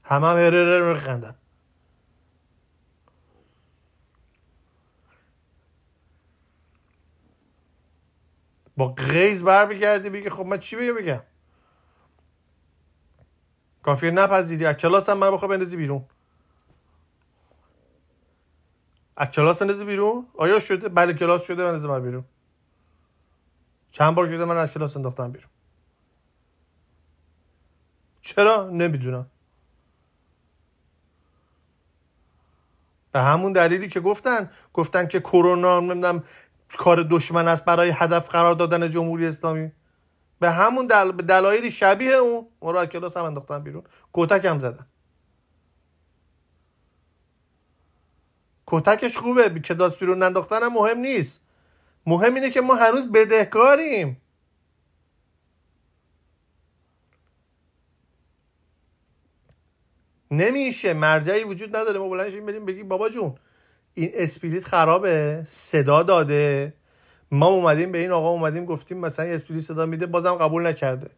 [0.05, 1.35] همه هم هرر میخندن.
[8.77, 11.23] با غیز بر بگردی بگی خب من چی بگم؟ بگم
[13.83, 14.67] کافی نپذیری.
[14.67, 16.05] از کلاس هم من بخواه بندازی بیرون.
[19.17, 22.25] از کلاس بندازی بیرون؟ آیا شده؟ بله کلاس شده بندازی من بیرون.
[23.91, 25.51] چند بار شده من از کلاس انداختم بیرون.
[28.21, 29.31] چرا؟ نمی‌دونم.
[33.13, 34.51] به همون دلیلی که گفتن.
[34.73, 36.25] گفتن که کرونا نمی‌دونم
[36.77, 39.73] کار دشمن است برای هدف قرار دادن جمهوری اسلامی.
[40.41, 41.13] به همون دل...
[41.13, 42.47] دلایلی شبیه اون.
[42.61, 43.83] اون رو از کلاس هم انداختن بیرون.
[44.13, 44.87] کتک هم زدن.
[48.67, 49.61] کتکش خوبه.
[49.61, 51.41] کلاس بیرون انداختن هم مهم نیست.
[52.07, 54.23] مهم اینه که ما هنوز بدهکاریم.
[60.31, 60.93] نمیشه.
[60.93, 61.99] مرجعی وجود نداره.
[61.99, 63.39] ما بلند بریم بگیم بابا جون
[63.95, 65.43] این اسپلیت خرابه.
[65.47, 66.75] صدا داده.
[67.31, 71.11] ما اومدیم به این آقا اومدیم گفتیم مثلا اسپلیت صدا میده بازم قبول نکرده.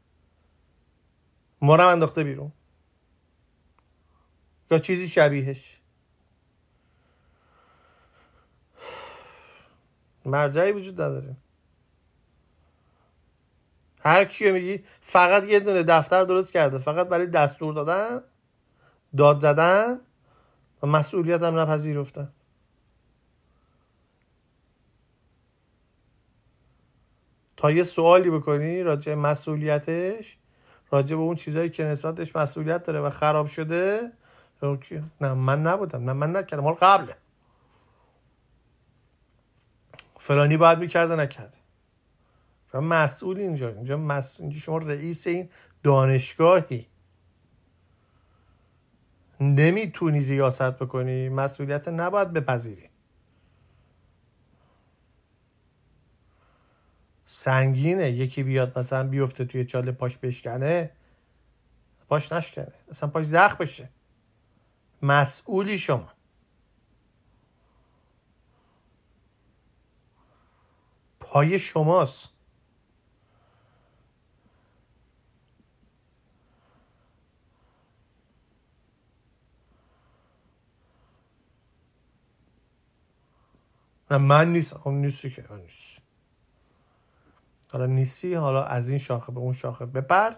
[1.61, 2.53] ما رو انداخته بیرون.
[4.71, 5.81] یا چیزی شبیهش.
[10.25, 11.37] مرجعی وجود نداره.
[14.01, 16.79] هر کیو میگی فقط یه دونه دفتر درست کرده.
[16.79, 18.21] فقط برای دستور دادن
[19.17, 20.01] داد زدن
[20.83, 22.33] و مسئولیت هم نپذیرفتن.
[27.65, 30.37] تا یه سوالی بکنی راجع مسئولیتش
[30.91, 34.13] راجع به اون چیزایی که نسبتش مسئولیت داره و خراب شده
[35.21, 36.05] نه من نبودم.
[36.05, 36.63] نه من نکردم.
[36.63, 37.17] حال قبله.
[40.17, 41.57] فلانی باید می‌کرده نکرده
[42.73, 43.69] شما مسئول اینجا.
[43.69, 45.49] اینجا, مسئول اینجا شما رئیس این
[45.83, 46.87] دانشگاهی.
[49.41, 51.29] نمی‌تونی ریاست بکنی.
[51.29, 52.94] مسئولیت نباید بپذیری.
[57.37, 58.11] سنگینه.
[58.11, 60.91] یکی بیاد مثلا بیفته توی چاله پاش بشکنه
[62.09, 62.73] پاش نشکنه.
[62.91, 63.89] اصلا پاش زخ بشه.
[65.03, 66.13] مسئولی شما.
[71.21, 72.31] پای شماست.
[84.11, 84.81] من نیستم.
[84.85, 85.53] اون نیستی که.
[85.53, 86.03] نیست.
[87.75, 90.33] حالا نیستی حالا از این شاخه به اون شاخه بپر.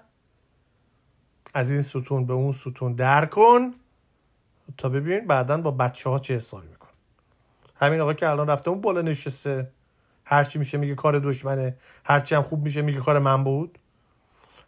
[1.55, 3.75] از این ستون به اون ستون در کن.
[4.77, 6.89] تا ببین بعدا با بچه ها چه حسابی میکن
[7.75, 9.71] همین آقا که الان رفته اون بالا نشسته.
[10.25, 11.77] هرچی میشه میگه کار دشمنه.
[12.05, 13.79] هرچی هم خوب میشه میگه کار من بود.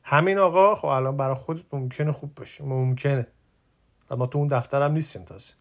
[0.03, 2.65] همین آقا خب الان برای خودت ممکنه خوب باشه.
[2.65, 3.27] ممکنه.
[4.11, 5.55] اما تو اون دفترم نیستیم تازه.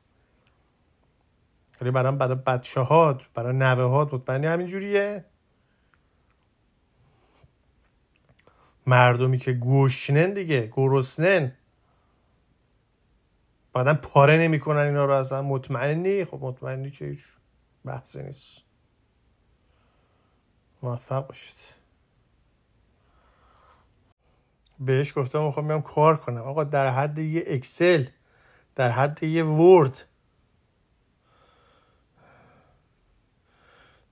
[1.82, 4.68] ولی برای برای بچه هات برای نوه هات مطمئنی همین
[8.88, 11.52] مردمی که گوشنن دیگه گرسنن.
[13.74, 15.42] بعدا پاره نمی‌کنن اینا رو اصلا.
[15.42, 17.24] مطمئنی؟ خب مطمئنی که هیچ
[17.86, 18.62] بحثی نیست.
[20.84, 21.58] موفق باشید.
[24.80, 26.42] بهش گفتم می‌خوام میام کار کنم.
[26.42, 28.06] آقا در حد یه اکسل
[28.76, 30.04] در حد یه ورد.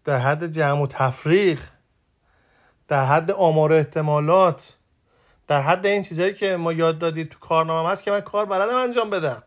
[0.04, 1.62] در حد جمع و تفریق.
[2.88, 4.74] در حد آمار احتمالات
[5.48, 8.76] در حد این چیزهایی که ما یاد دادید تو کارنامه هست که من کار بلدم
[8.76, 9.44] انجام بدم.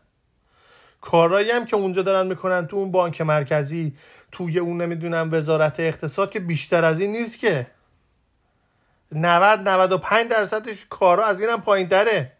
[1.01, 3.93] کارهایی هم که اونجا دارن می‌کنن تو اون بانک مرکزی
[4.31, 7.67] توی اون نمی‌دونم وزارت اقتصاد که بیشتر از این نیست که.
[9.11, 12.31] 90 95 درصدش کارا از اینم پایین تره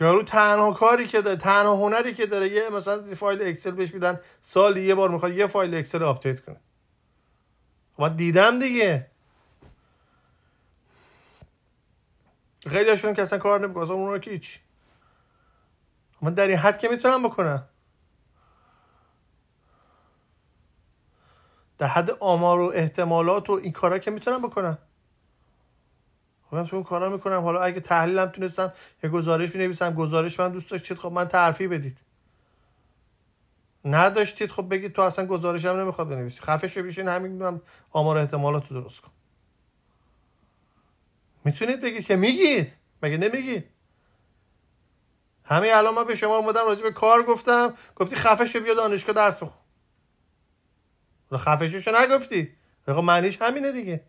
[0.00, 4.20] یارو تنها کاری که داره تنها هنری که داره یه مثلا فایل اکسل بهش میدن
[4.40, 6.60] سالی یه بار می‌خواد یه فایل اکسل update کنه.
[7.96, 9.10] خب دیدم دیگه.
[12.66, 14.60] خیلی که اصلا کار نمی‌کنه اصلا اون که هیچ.
[16.22, 17.68] من در این حد که می‌تونم بکنم.
[21.78, 24.78] در حد آمار و احتمالات و این کارا که می‌تونم بکنم.
[26.54, 27.42] من اون کارا می‌کنم.
[27.42, 29.94] حالا اگه تحلیلم تونستم یه گزارش بنویسم.
[29.94, 31.98] گزارش من دوست داشتید خب من تعرفی بدید.
[33.84, 36.40] نداشتید خب بگید تو اصلا گزارش هم نمی‌خواد بنویسی.
[36.40, 39.10] خفه شو بیشین همین آمار احتمالات درست کن.
[41.44, 42.72] می‌تونید بگید که میگید.
[43.02, 43.64] مگه نمیگید؟
[45.44, 47.74] همین الان من به شما اومدم راجع به کار گفتم.
[47.96, 49.58] گفتی خفه شو بیا دانشگاه درس بخون.
[51.36, 52.56] خفه شو نگفتی.
[52.86, 54.00] خب معنیش همینه دیگه.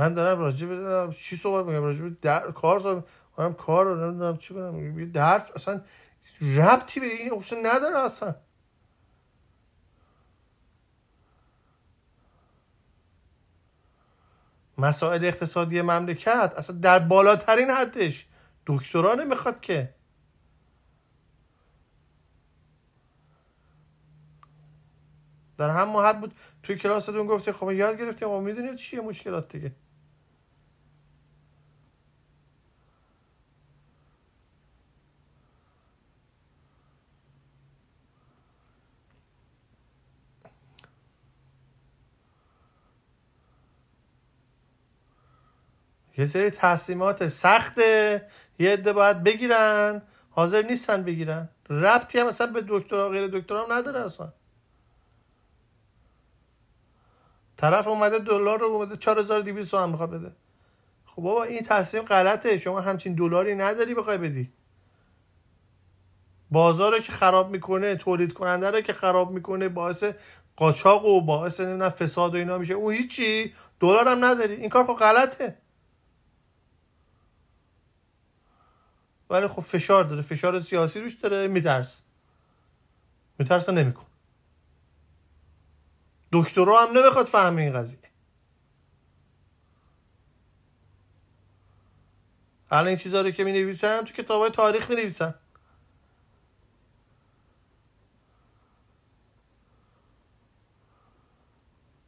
[0.00, 2.50] من دارم راجع به چی صحبت میگم راجع به در...
[2.50, 3.04] کار صحبت
[3.38, 5.10] میگم کار رو نمی‌دونم چی کنم.
[5.10, 5.82] درس اصلا
[6.56, 8.34] ربطی به این اصلا نداره اصلا.
[14.78, 18.26] مسائل اقتصادی مملکت اصلا در بالاترین حدش.
[18.66, 19.94] دکترا نمی‌خواد که.
[25.58, 29.72] در هم حد بود توی کلاستون گفتی خب یاد گرفتیم ما می‌دونید چیه مشکلات دیگه؟
[46.20, 48.26] یه سری تصمیمات سخته.
[48.58, 50.02] یه عده باید بگیرن.
[50.30, 51.48] حاضر نیستن بگیرن.
[51.70, 54.32] ربطی هم اصلا به دکترا غیر دکترا هم نداره اصلا.
[57.56, 60.32] طرف اومده دلار رو اومده 4200 هم می‌خواد بده.
[61.06, 62.58] خب بابا این تصمیم غلطه.
[62.58, 64.52] شما همچین دلاری نداری بخوای بدی.
[66.50, 70.04] بازار رو که خراب می‌کنه تولید کننده رو که خراب می‌کنه باعث
[70.56, 72.74] قاچاق و باعث نمی‌دونم فساد و اینا میشه.
[72.74, 73.54] اون هیچی.
[73.80, 74.54] دلار هم نداری.
[74.54, 75.56] این کار خب غلطه.
[79.30, 80.22] ولی خب فشار داره.
[80.22, 81.48] فشار سیاسی روش داره.
[81.48, 82.02] میترس.
[83.38, 84.06] میترس نمیکن
[86.32, 87.98] دکترا هم نمی‌خواد فهمه این قضیه.
[92.70, 95.34] الان این چیزها رو که می نویسن تو کتاب های تاریخ می نویسن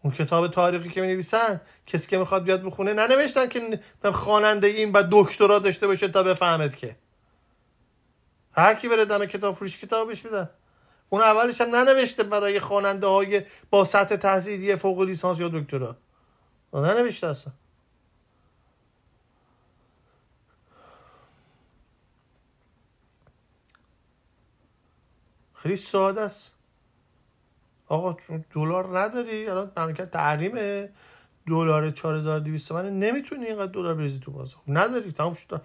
[0.03, 3.81] اون کتاب تاریخی که می نویسن کسی که می‌خواد بیاد بخونه ننوشتن که
[4.13, 6.97] خواننده این و دکترا داشته باشه تا بفهمد که.
[8.53, 10.51] هر کی بره دم کتاب فروش کتابش میدن
[11.09, 15.97] اون اولش هم ننوشته برای خواننده های با سطح تحصیلی فوق لیسانس یا دکترا.
[16.75, 17.53] ننوشته اصلا.
[25.55, 26.55] خیلی ساده است.
[27.89, 28.17] آقا
[28.55, 30.91] دلار نداری؟ الان مملکت تحریمه
[31.47, 34.63] دلار 4200 تومن نمی‌تونی اینقدر دلار بریزی تو بازار.
[34.69, 35.13] نداری.
[35.13, 35.63] تموم شد.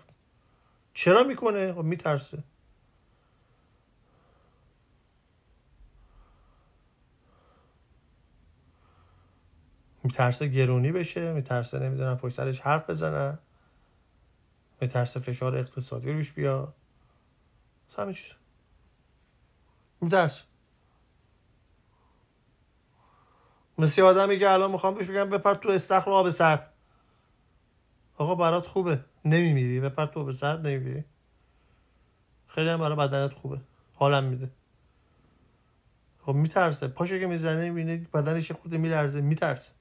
[0.94, 2.44] چرا می‌کنه؟ خب میترسه.
[10.08, 13.40] میترسه گرونی بشه میترسه نمی‌دونم پشت سرش حرف بزنن
[14.82, 16.74] میترسه فشار اقتصادی روش بیاد
[17.98, 18.34] همین چیز
[20.02, 20.44] میترسه.
[23.78, 26.74] مثل آدمی که الان می‌خوام بهش بگم بپر تو استخر آب سرد.
[28.18, 29.06] آقا برات خوبه.
[29.26, 29.80] نمیمیری.
[29.80, 31.04] بپر تو آب سرد نمیمیری.
[32.48, 33.62] خیلی هم برای بدنت خوبه.
[33.94, 34.52] حالم میده.
[36.22, 36.88] خب میترسه.
[36.88, 39.22] پاشو که می‌زنه می‌بینه بدنش خود میلرزه.
[39.22, 39.77] میترسه.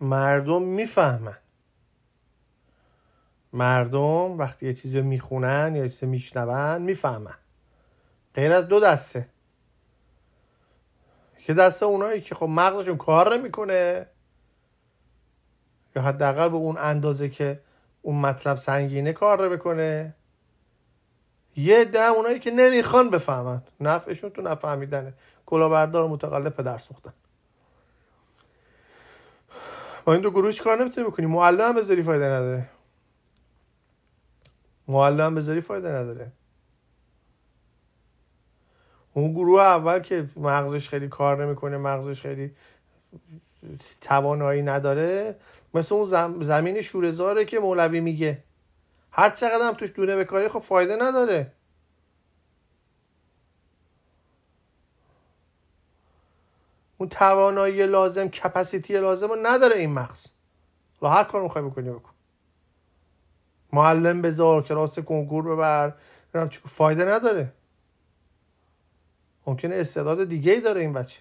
[0.00, 1.38] مردم می‌فهمن.
[3.52, 7.34] مردم وقتی یه چیزی می‌خونن یا یه چیزی میشنون می‌فهمن.
[8.34, 9.28] غیر از دو دسته.
[11.38, 14.06] که دسته اونایی که خب مغزشون کار نمی‌کنه.
[15.96, 17.60] یا حداقل به اون اندازه که
[18.02, 20.14] اون مطلب سنگینه کار بکنه
[21.56, 23.62] یه ده اونایی که نمی‌خوان بفهمن.
[23.80, 25.14] نفعشون تو نفهمیدنه.
[25.46, 27.12] کلاهبردار و متقلب پدر سوختن.
[30.06, 31.26] با این دو گروه کار نمی‌تونی بکنی.
[31.26, 32.68] معلم بذاری فایده نداره.
[34.88, 36.32] معلم بذاری فایده نداره.
[39.14, 42.50] اون گروه اول که مغزش خیلی کار نمی‌کنه مغزش خیلی
[44.00, 45.34] توانایی نداره
[45.74, 48.38] مثل اون زمین شورزاره که مولوی میگه.
[49.12, 51.52] هر چقدر هم توش دونه بکاری خب فایده نداره.
[56.98, 60.26] اون توانایی لازم کپاسیتی لازم رو نداره این مغز.
[61.00, 62.12] حالا هر کار می‌خوای بکنی بکن.
[63.72, 65.94] معلم بذار کلاس کنکور ببر.
[66.50, 67.52] فایده نداره.
[69.46, 71.20] ممکنه استعداد دیگه ای داره این بچه.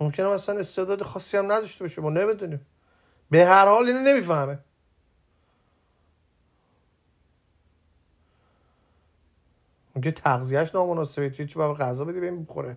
[0.00, 2.66] ممکنه مثلا استعداد خاصی هم نداشته باشه ما نمی‌دونیم.
[3.30, 4.58] به هر حال اینو نمی‌فهمه.
[9.96, 12.76] ممکنه تغذیهش نامناسبه توی چه غذا بدی بهم بخوره.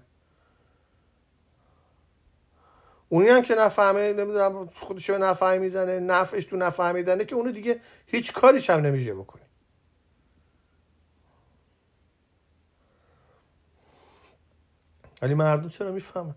[3.13, 7.81] اونی هم که نفهمه نمی‌دونم خودش به نفهمی می‌زنه نفعش تو نفهمیدنه که اونو دیگه
[8.07, 9.43] هیچ کاریش هم نمیشه بکنی
[15.21, 16.35] ولی مردم چرا می‌فهمن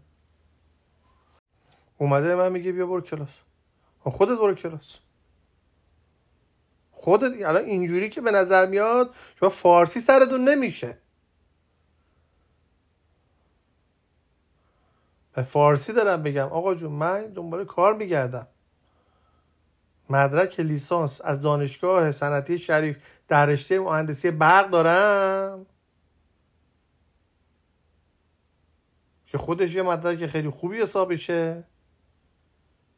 [1.99, 3.39] اومده من میگه بیا برو کلاس.
[4.01, 4.99] خودت برو کلاس.
[6.91, 10.99] خودت الان اینجوری که به نظر میاد شما فارسی سرتون نمیشه.
[15.43, 16.47] فارسی دارم بگم.
[16.47, 18.47] آقا جون من دنبال کار میگردم.
[20.11, 25.67] مدرک لیسانس از دانشگاه صنعتی شریف در رشته مهندسی برق دارم.
[29.27, 31.65] که خودش یه مدرک خیلی خوبی حساب بشه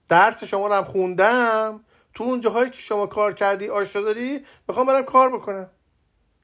[0.09, 1.81] درس شما رو هم خوندم.
[2.15, 5.71] تو اون جاهایی که شما کار کردی آشنا داری می‌خوام برم کار بکنم.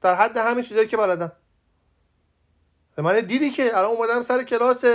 [0.01, 1.31] در حد همین چیزایی که بلدم.
[2.97, 4.85] من دیدی که الان اومدم سر کلاس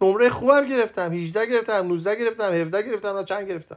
[0.00, 3.76] نمره خوبم گرفتم 18 گرفتم 19 گرفتم 17 گرفتم چند گرفتم؟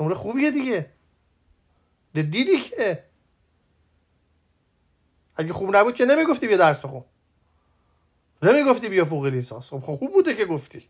[0.00, 0.90] نمره خوبیه دیگه.
[2.14, 3.04] دیدی که؟
[5.36, 7.04] اگه خوب نبود که نمی‌گفتی بیا درس بخون.
[8.42, 9.70] نمی‌گفتی بیا فوق لیسانس.
[9.70, 10.88] خب خوب بوده که گفتی.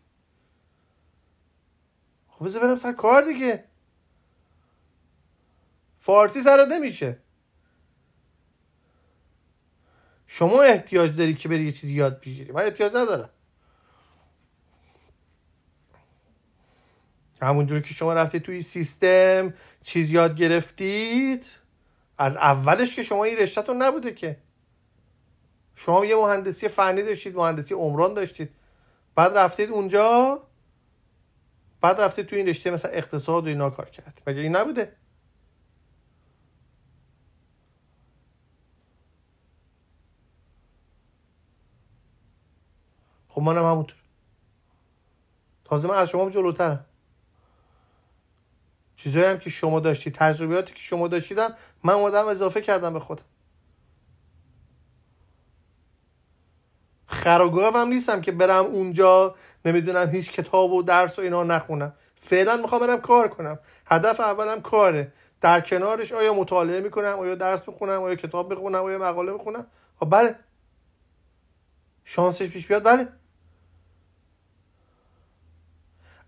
[2.29, 3.63] خب بذار برم سر کار دیگه.
[5.99, 7.17] فارسی سرت نمیشه.
[10.31, 12.51] شما احتیاج داری که بری یه چیزی یاد بگیری.
[12.51, 13.29] من احتیاج ندارم.
[17.41, 21.45] همونجور که شما رفتید توی سیستم چیز یاد گرفتید
[22.17, 24.37] از اولش که شما این رشتهتون نبوده که.
[25.75, 28.49] شما یه مهندسی فنی داشتید مهندسی عمران داشتید.
[29.15, 30.39] بعد رفتید اونجا
[31.81, 34.21] بعد رفتید توی این رشته مثلا اقتصاد و اینا کار کرد.
[34.27, 34.95] مگه این نبوده؟
[43.39, 43.97] خب منم همونطور.
[45.65, 46.85] تازه من از شما جلوترم.
[48.95, 53.23] چیزایی هم که شما داشتید تجربیاتی که شما داشتیدم من اومدم اضافه کردم به خودم.
[57.07, 59.35] خراگاه هم نیستم که برم اونجا
[59.65, 61.93] نمی‌دونم هیچ کتاب و درس و اینا نخونم.
[62.15, 63.59] فعلا می‌خوام برم کار کنم.
[63.85, 65.13] هدف اولم کاره.
[65.41, 69.67] در کنارش آیا مطالعه می‌کنم آیا درس می‌خونم آیا کتاب می‌خونم آیا مقاله می‌خونم؟
[69.99, 70.35] خب بله.
[72.03, 73.18] شانسش پیش بیاد بله.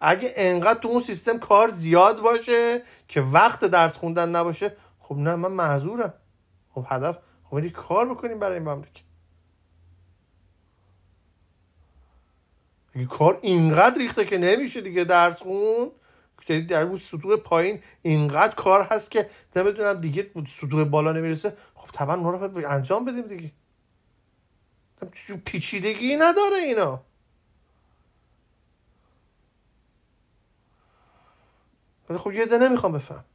[0.02, 5.36] اگه انقدر تو اون سیستم کار زیاد باشه که وقت درس خوندن نباشه خب نه
[5.36, 6.14] من معذورم.
[6.70, 9.02] خب هدف خب کار بکنیم برای این مملکت.
[12.96, 15.92] اگه کار اینقدر ریخته که نمیشه دیگه درس خون
[16.48, 22.16] در اون سطوح پایین اینقدر کار هست که نمی‌دونم دیگه سطوح بالا نمی‌رسه خب طبعا
[22.16, 23.52] ما رو انجام بدیم دیگه.
[25.46, 27.04] پیچیدگی نداره اینا.
[32.18, 33.26] خب یه ده نمی‌خوام بفهم.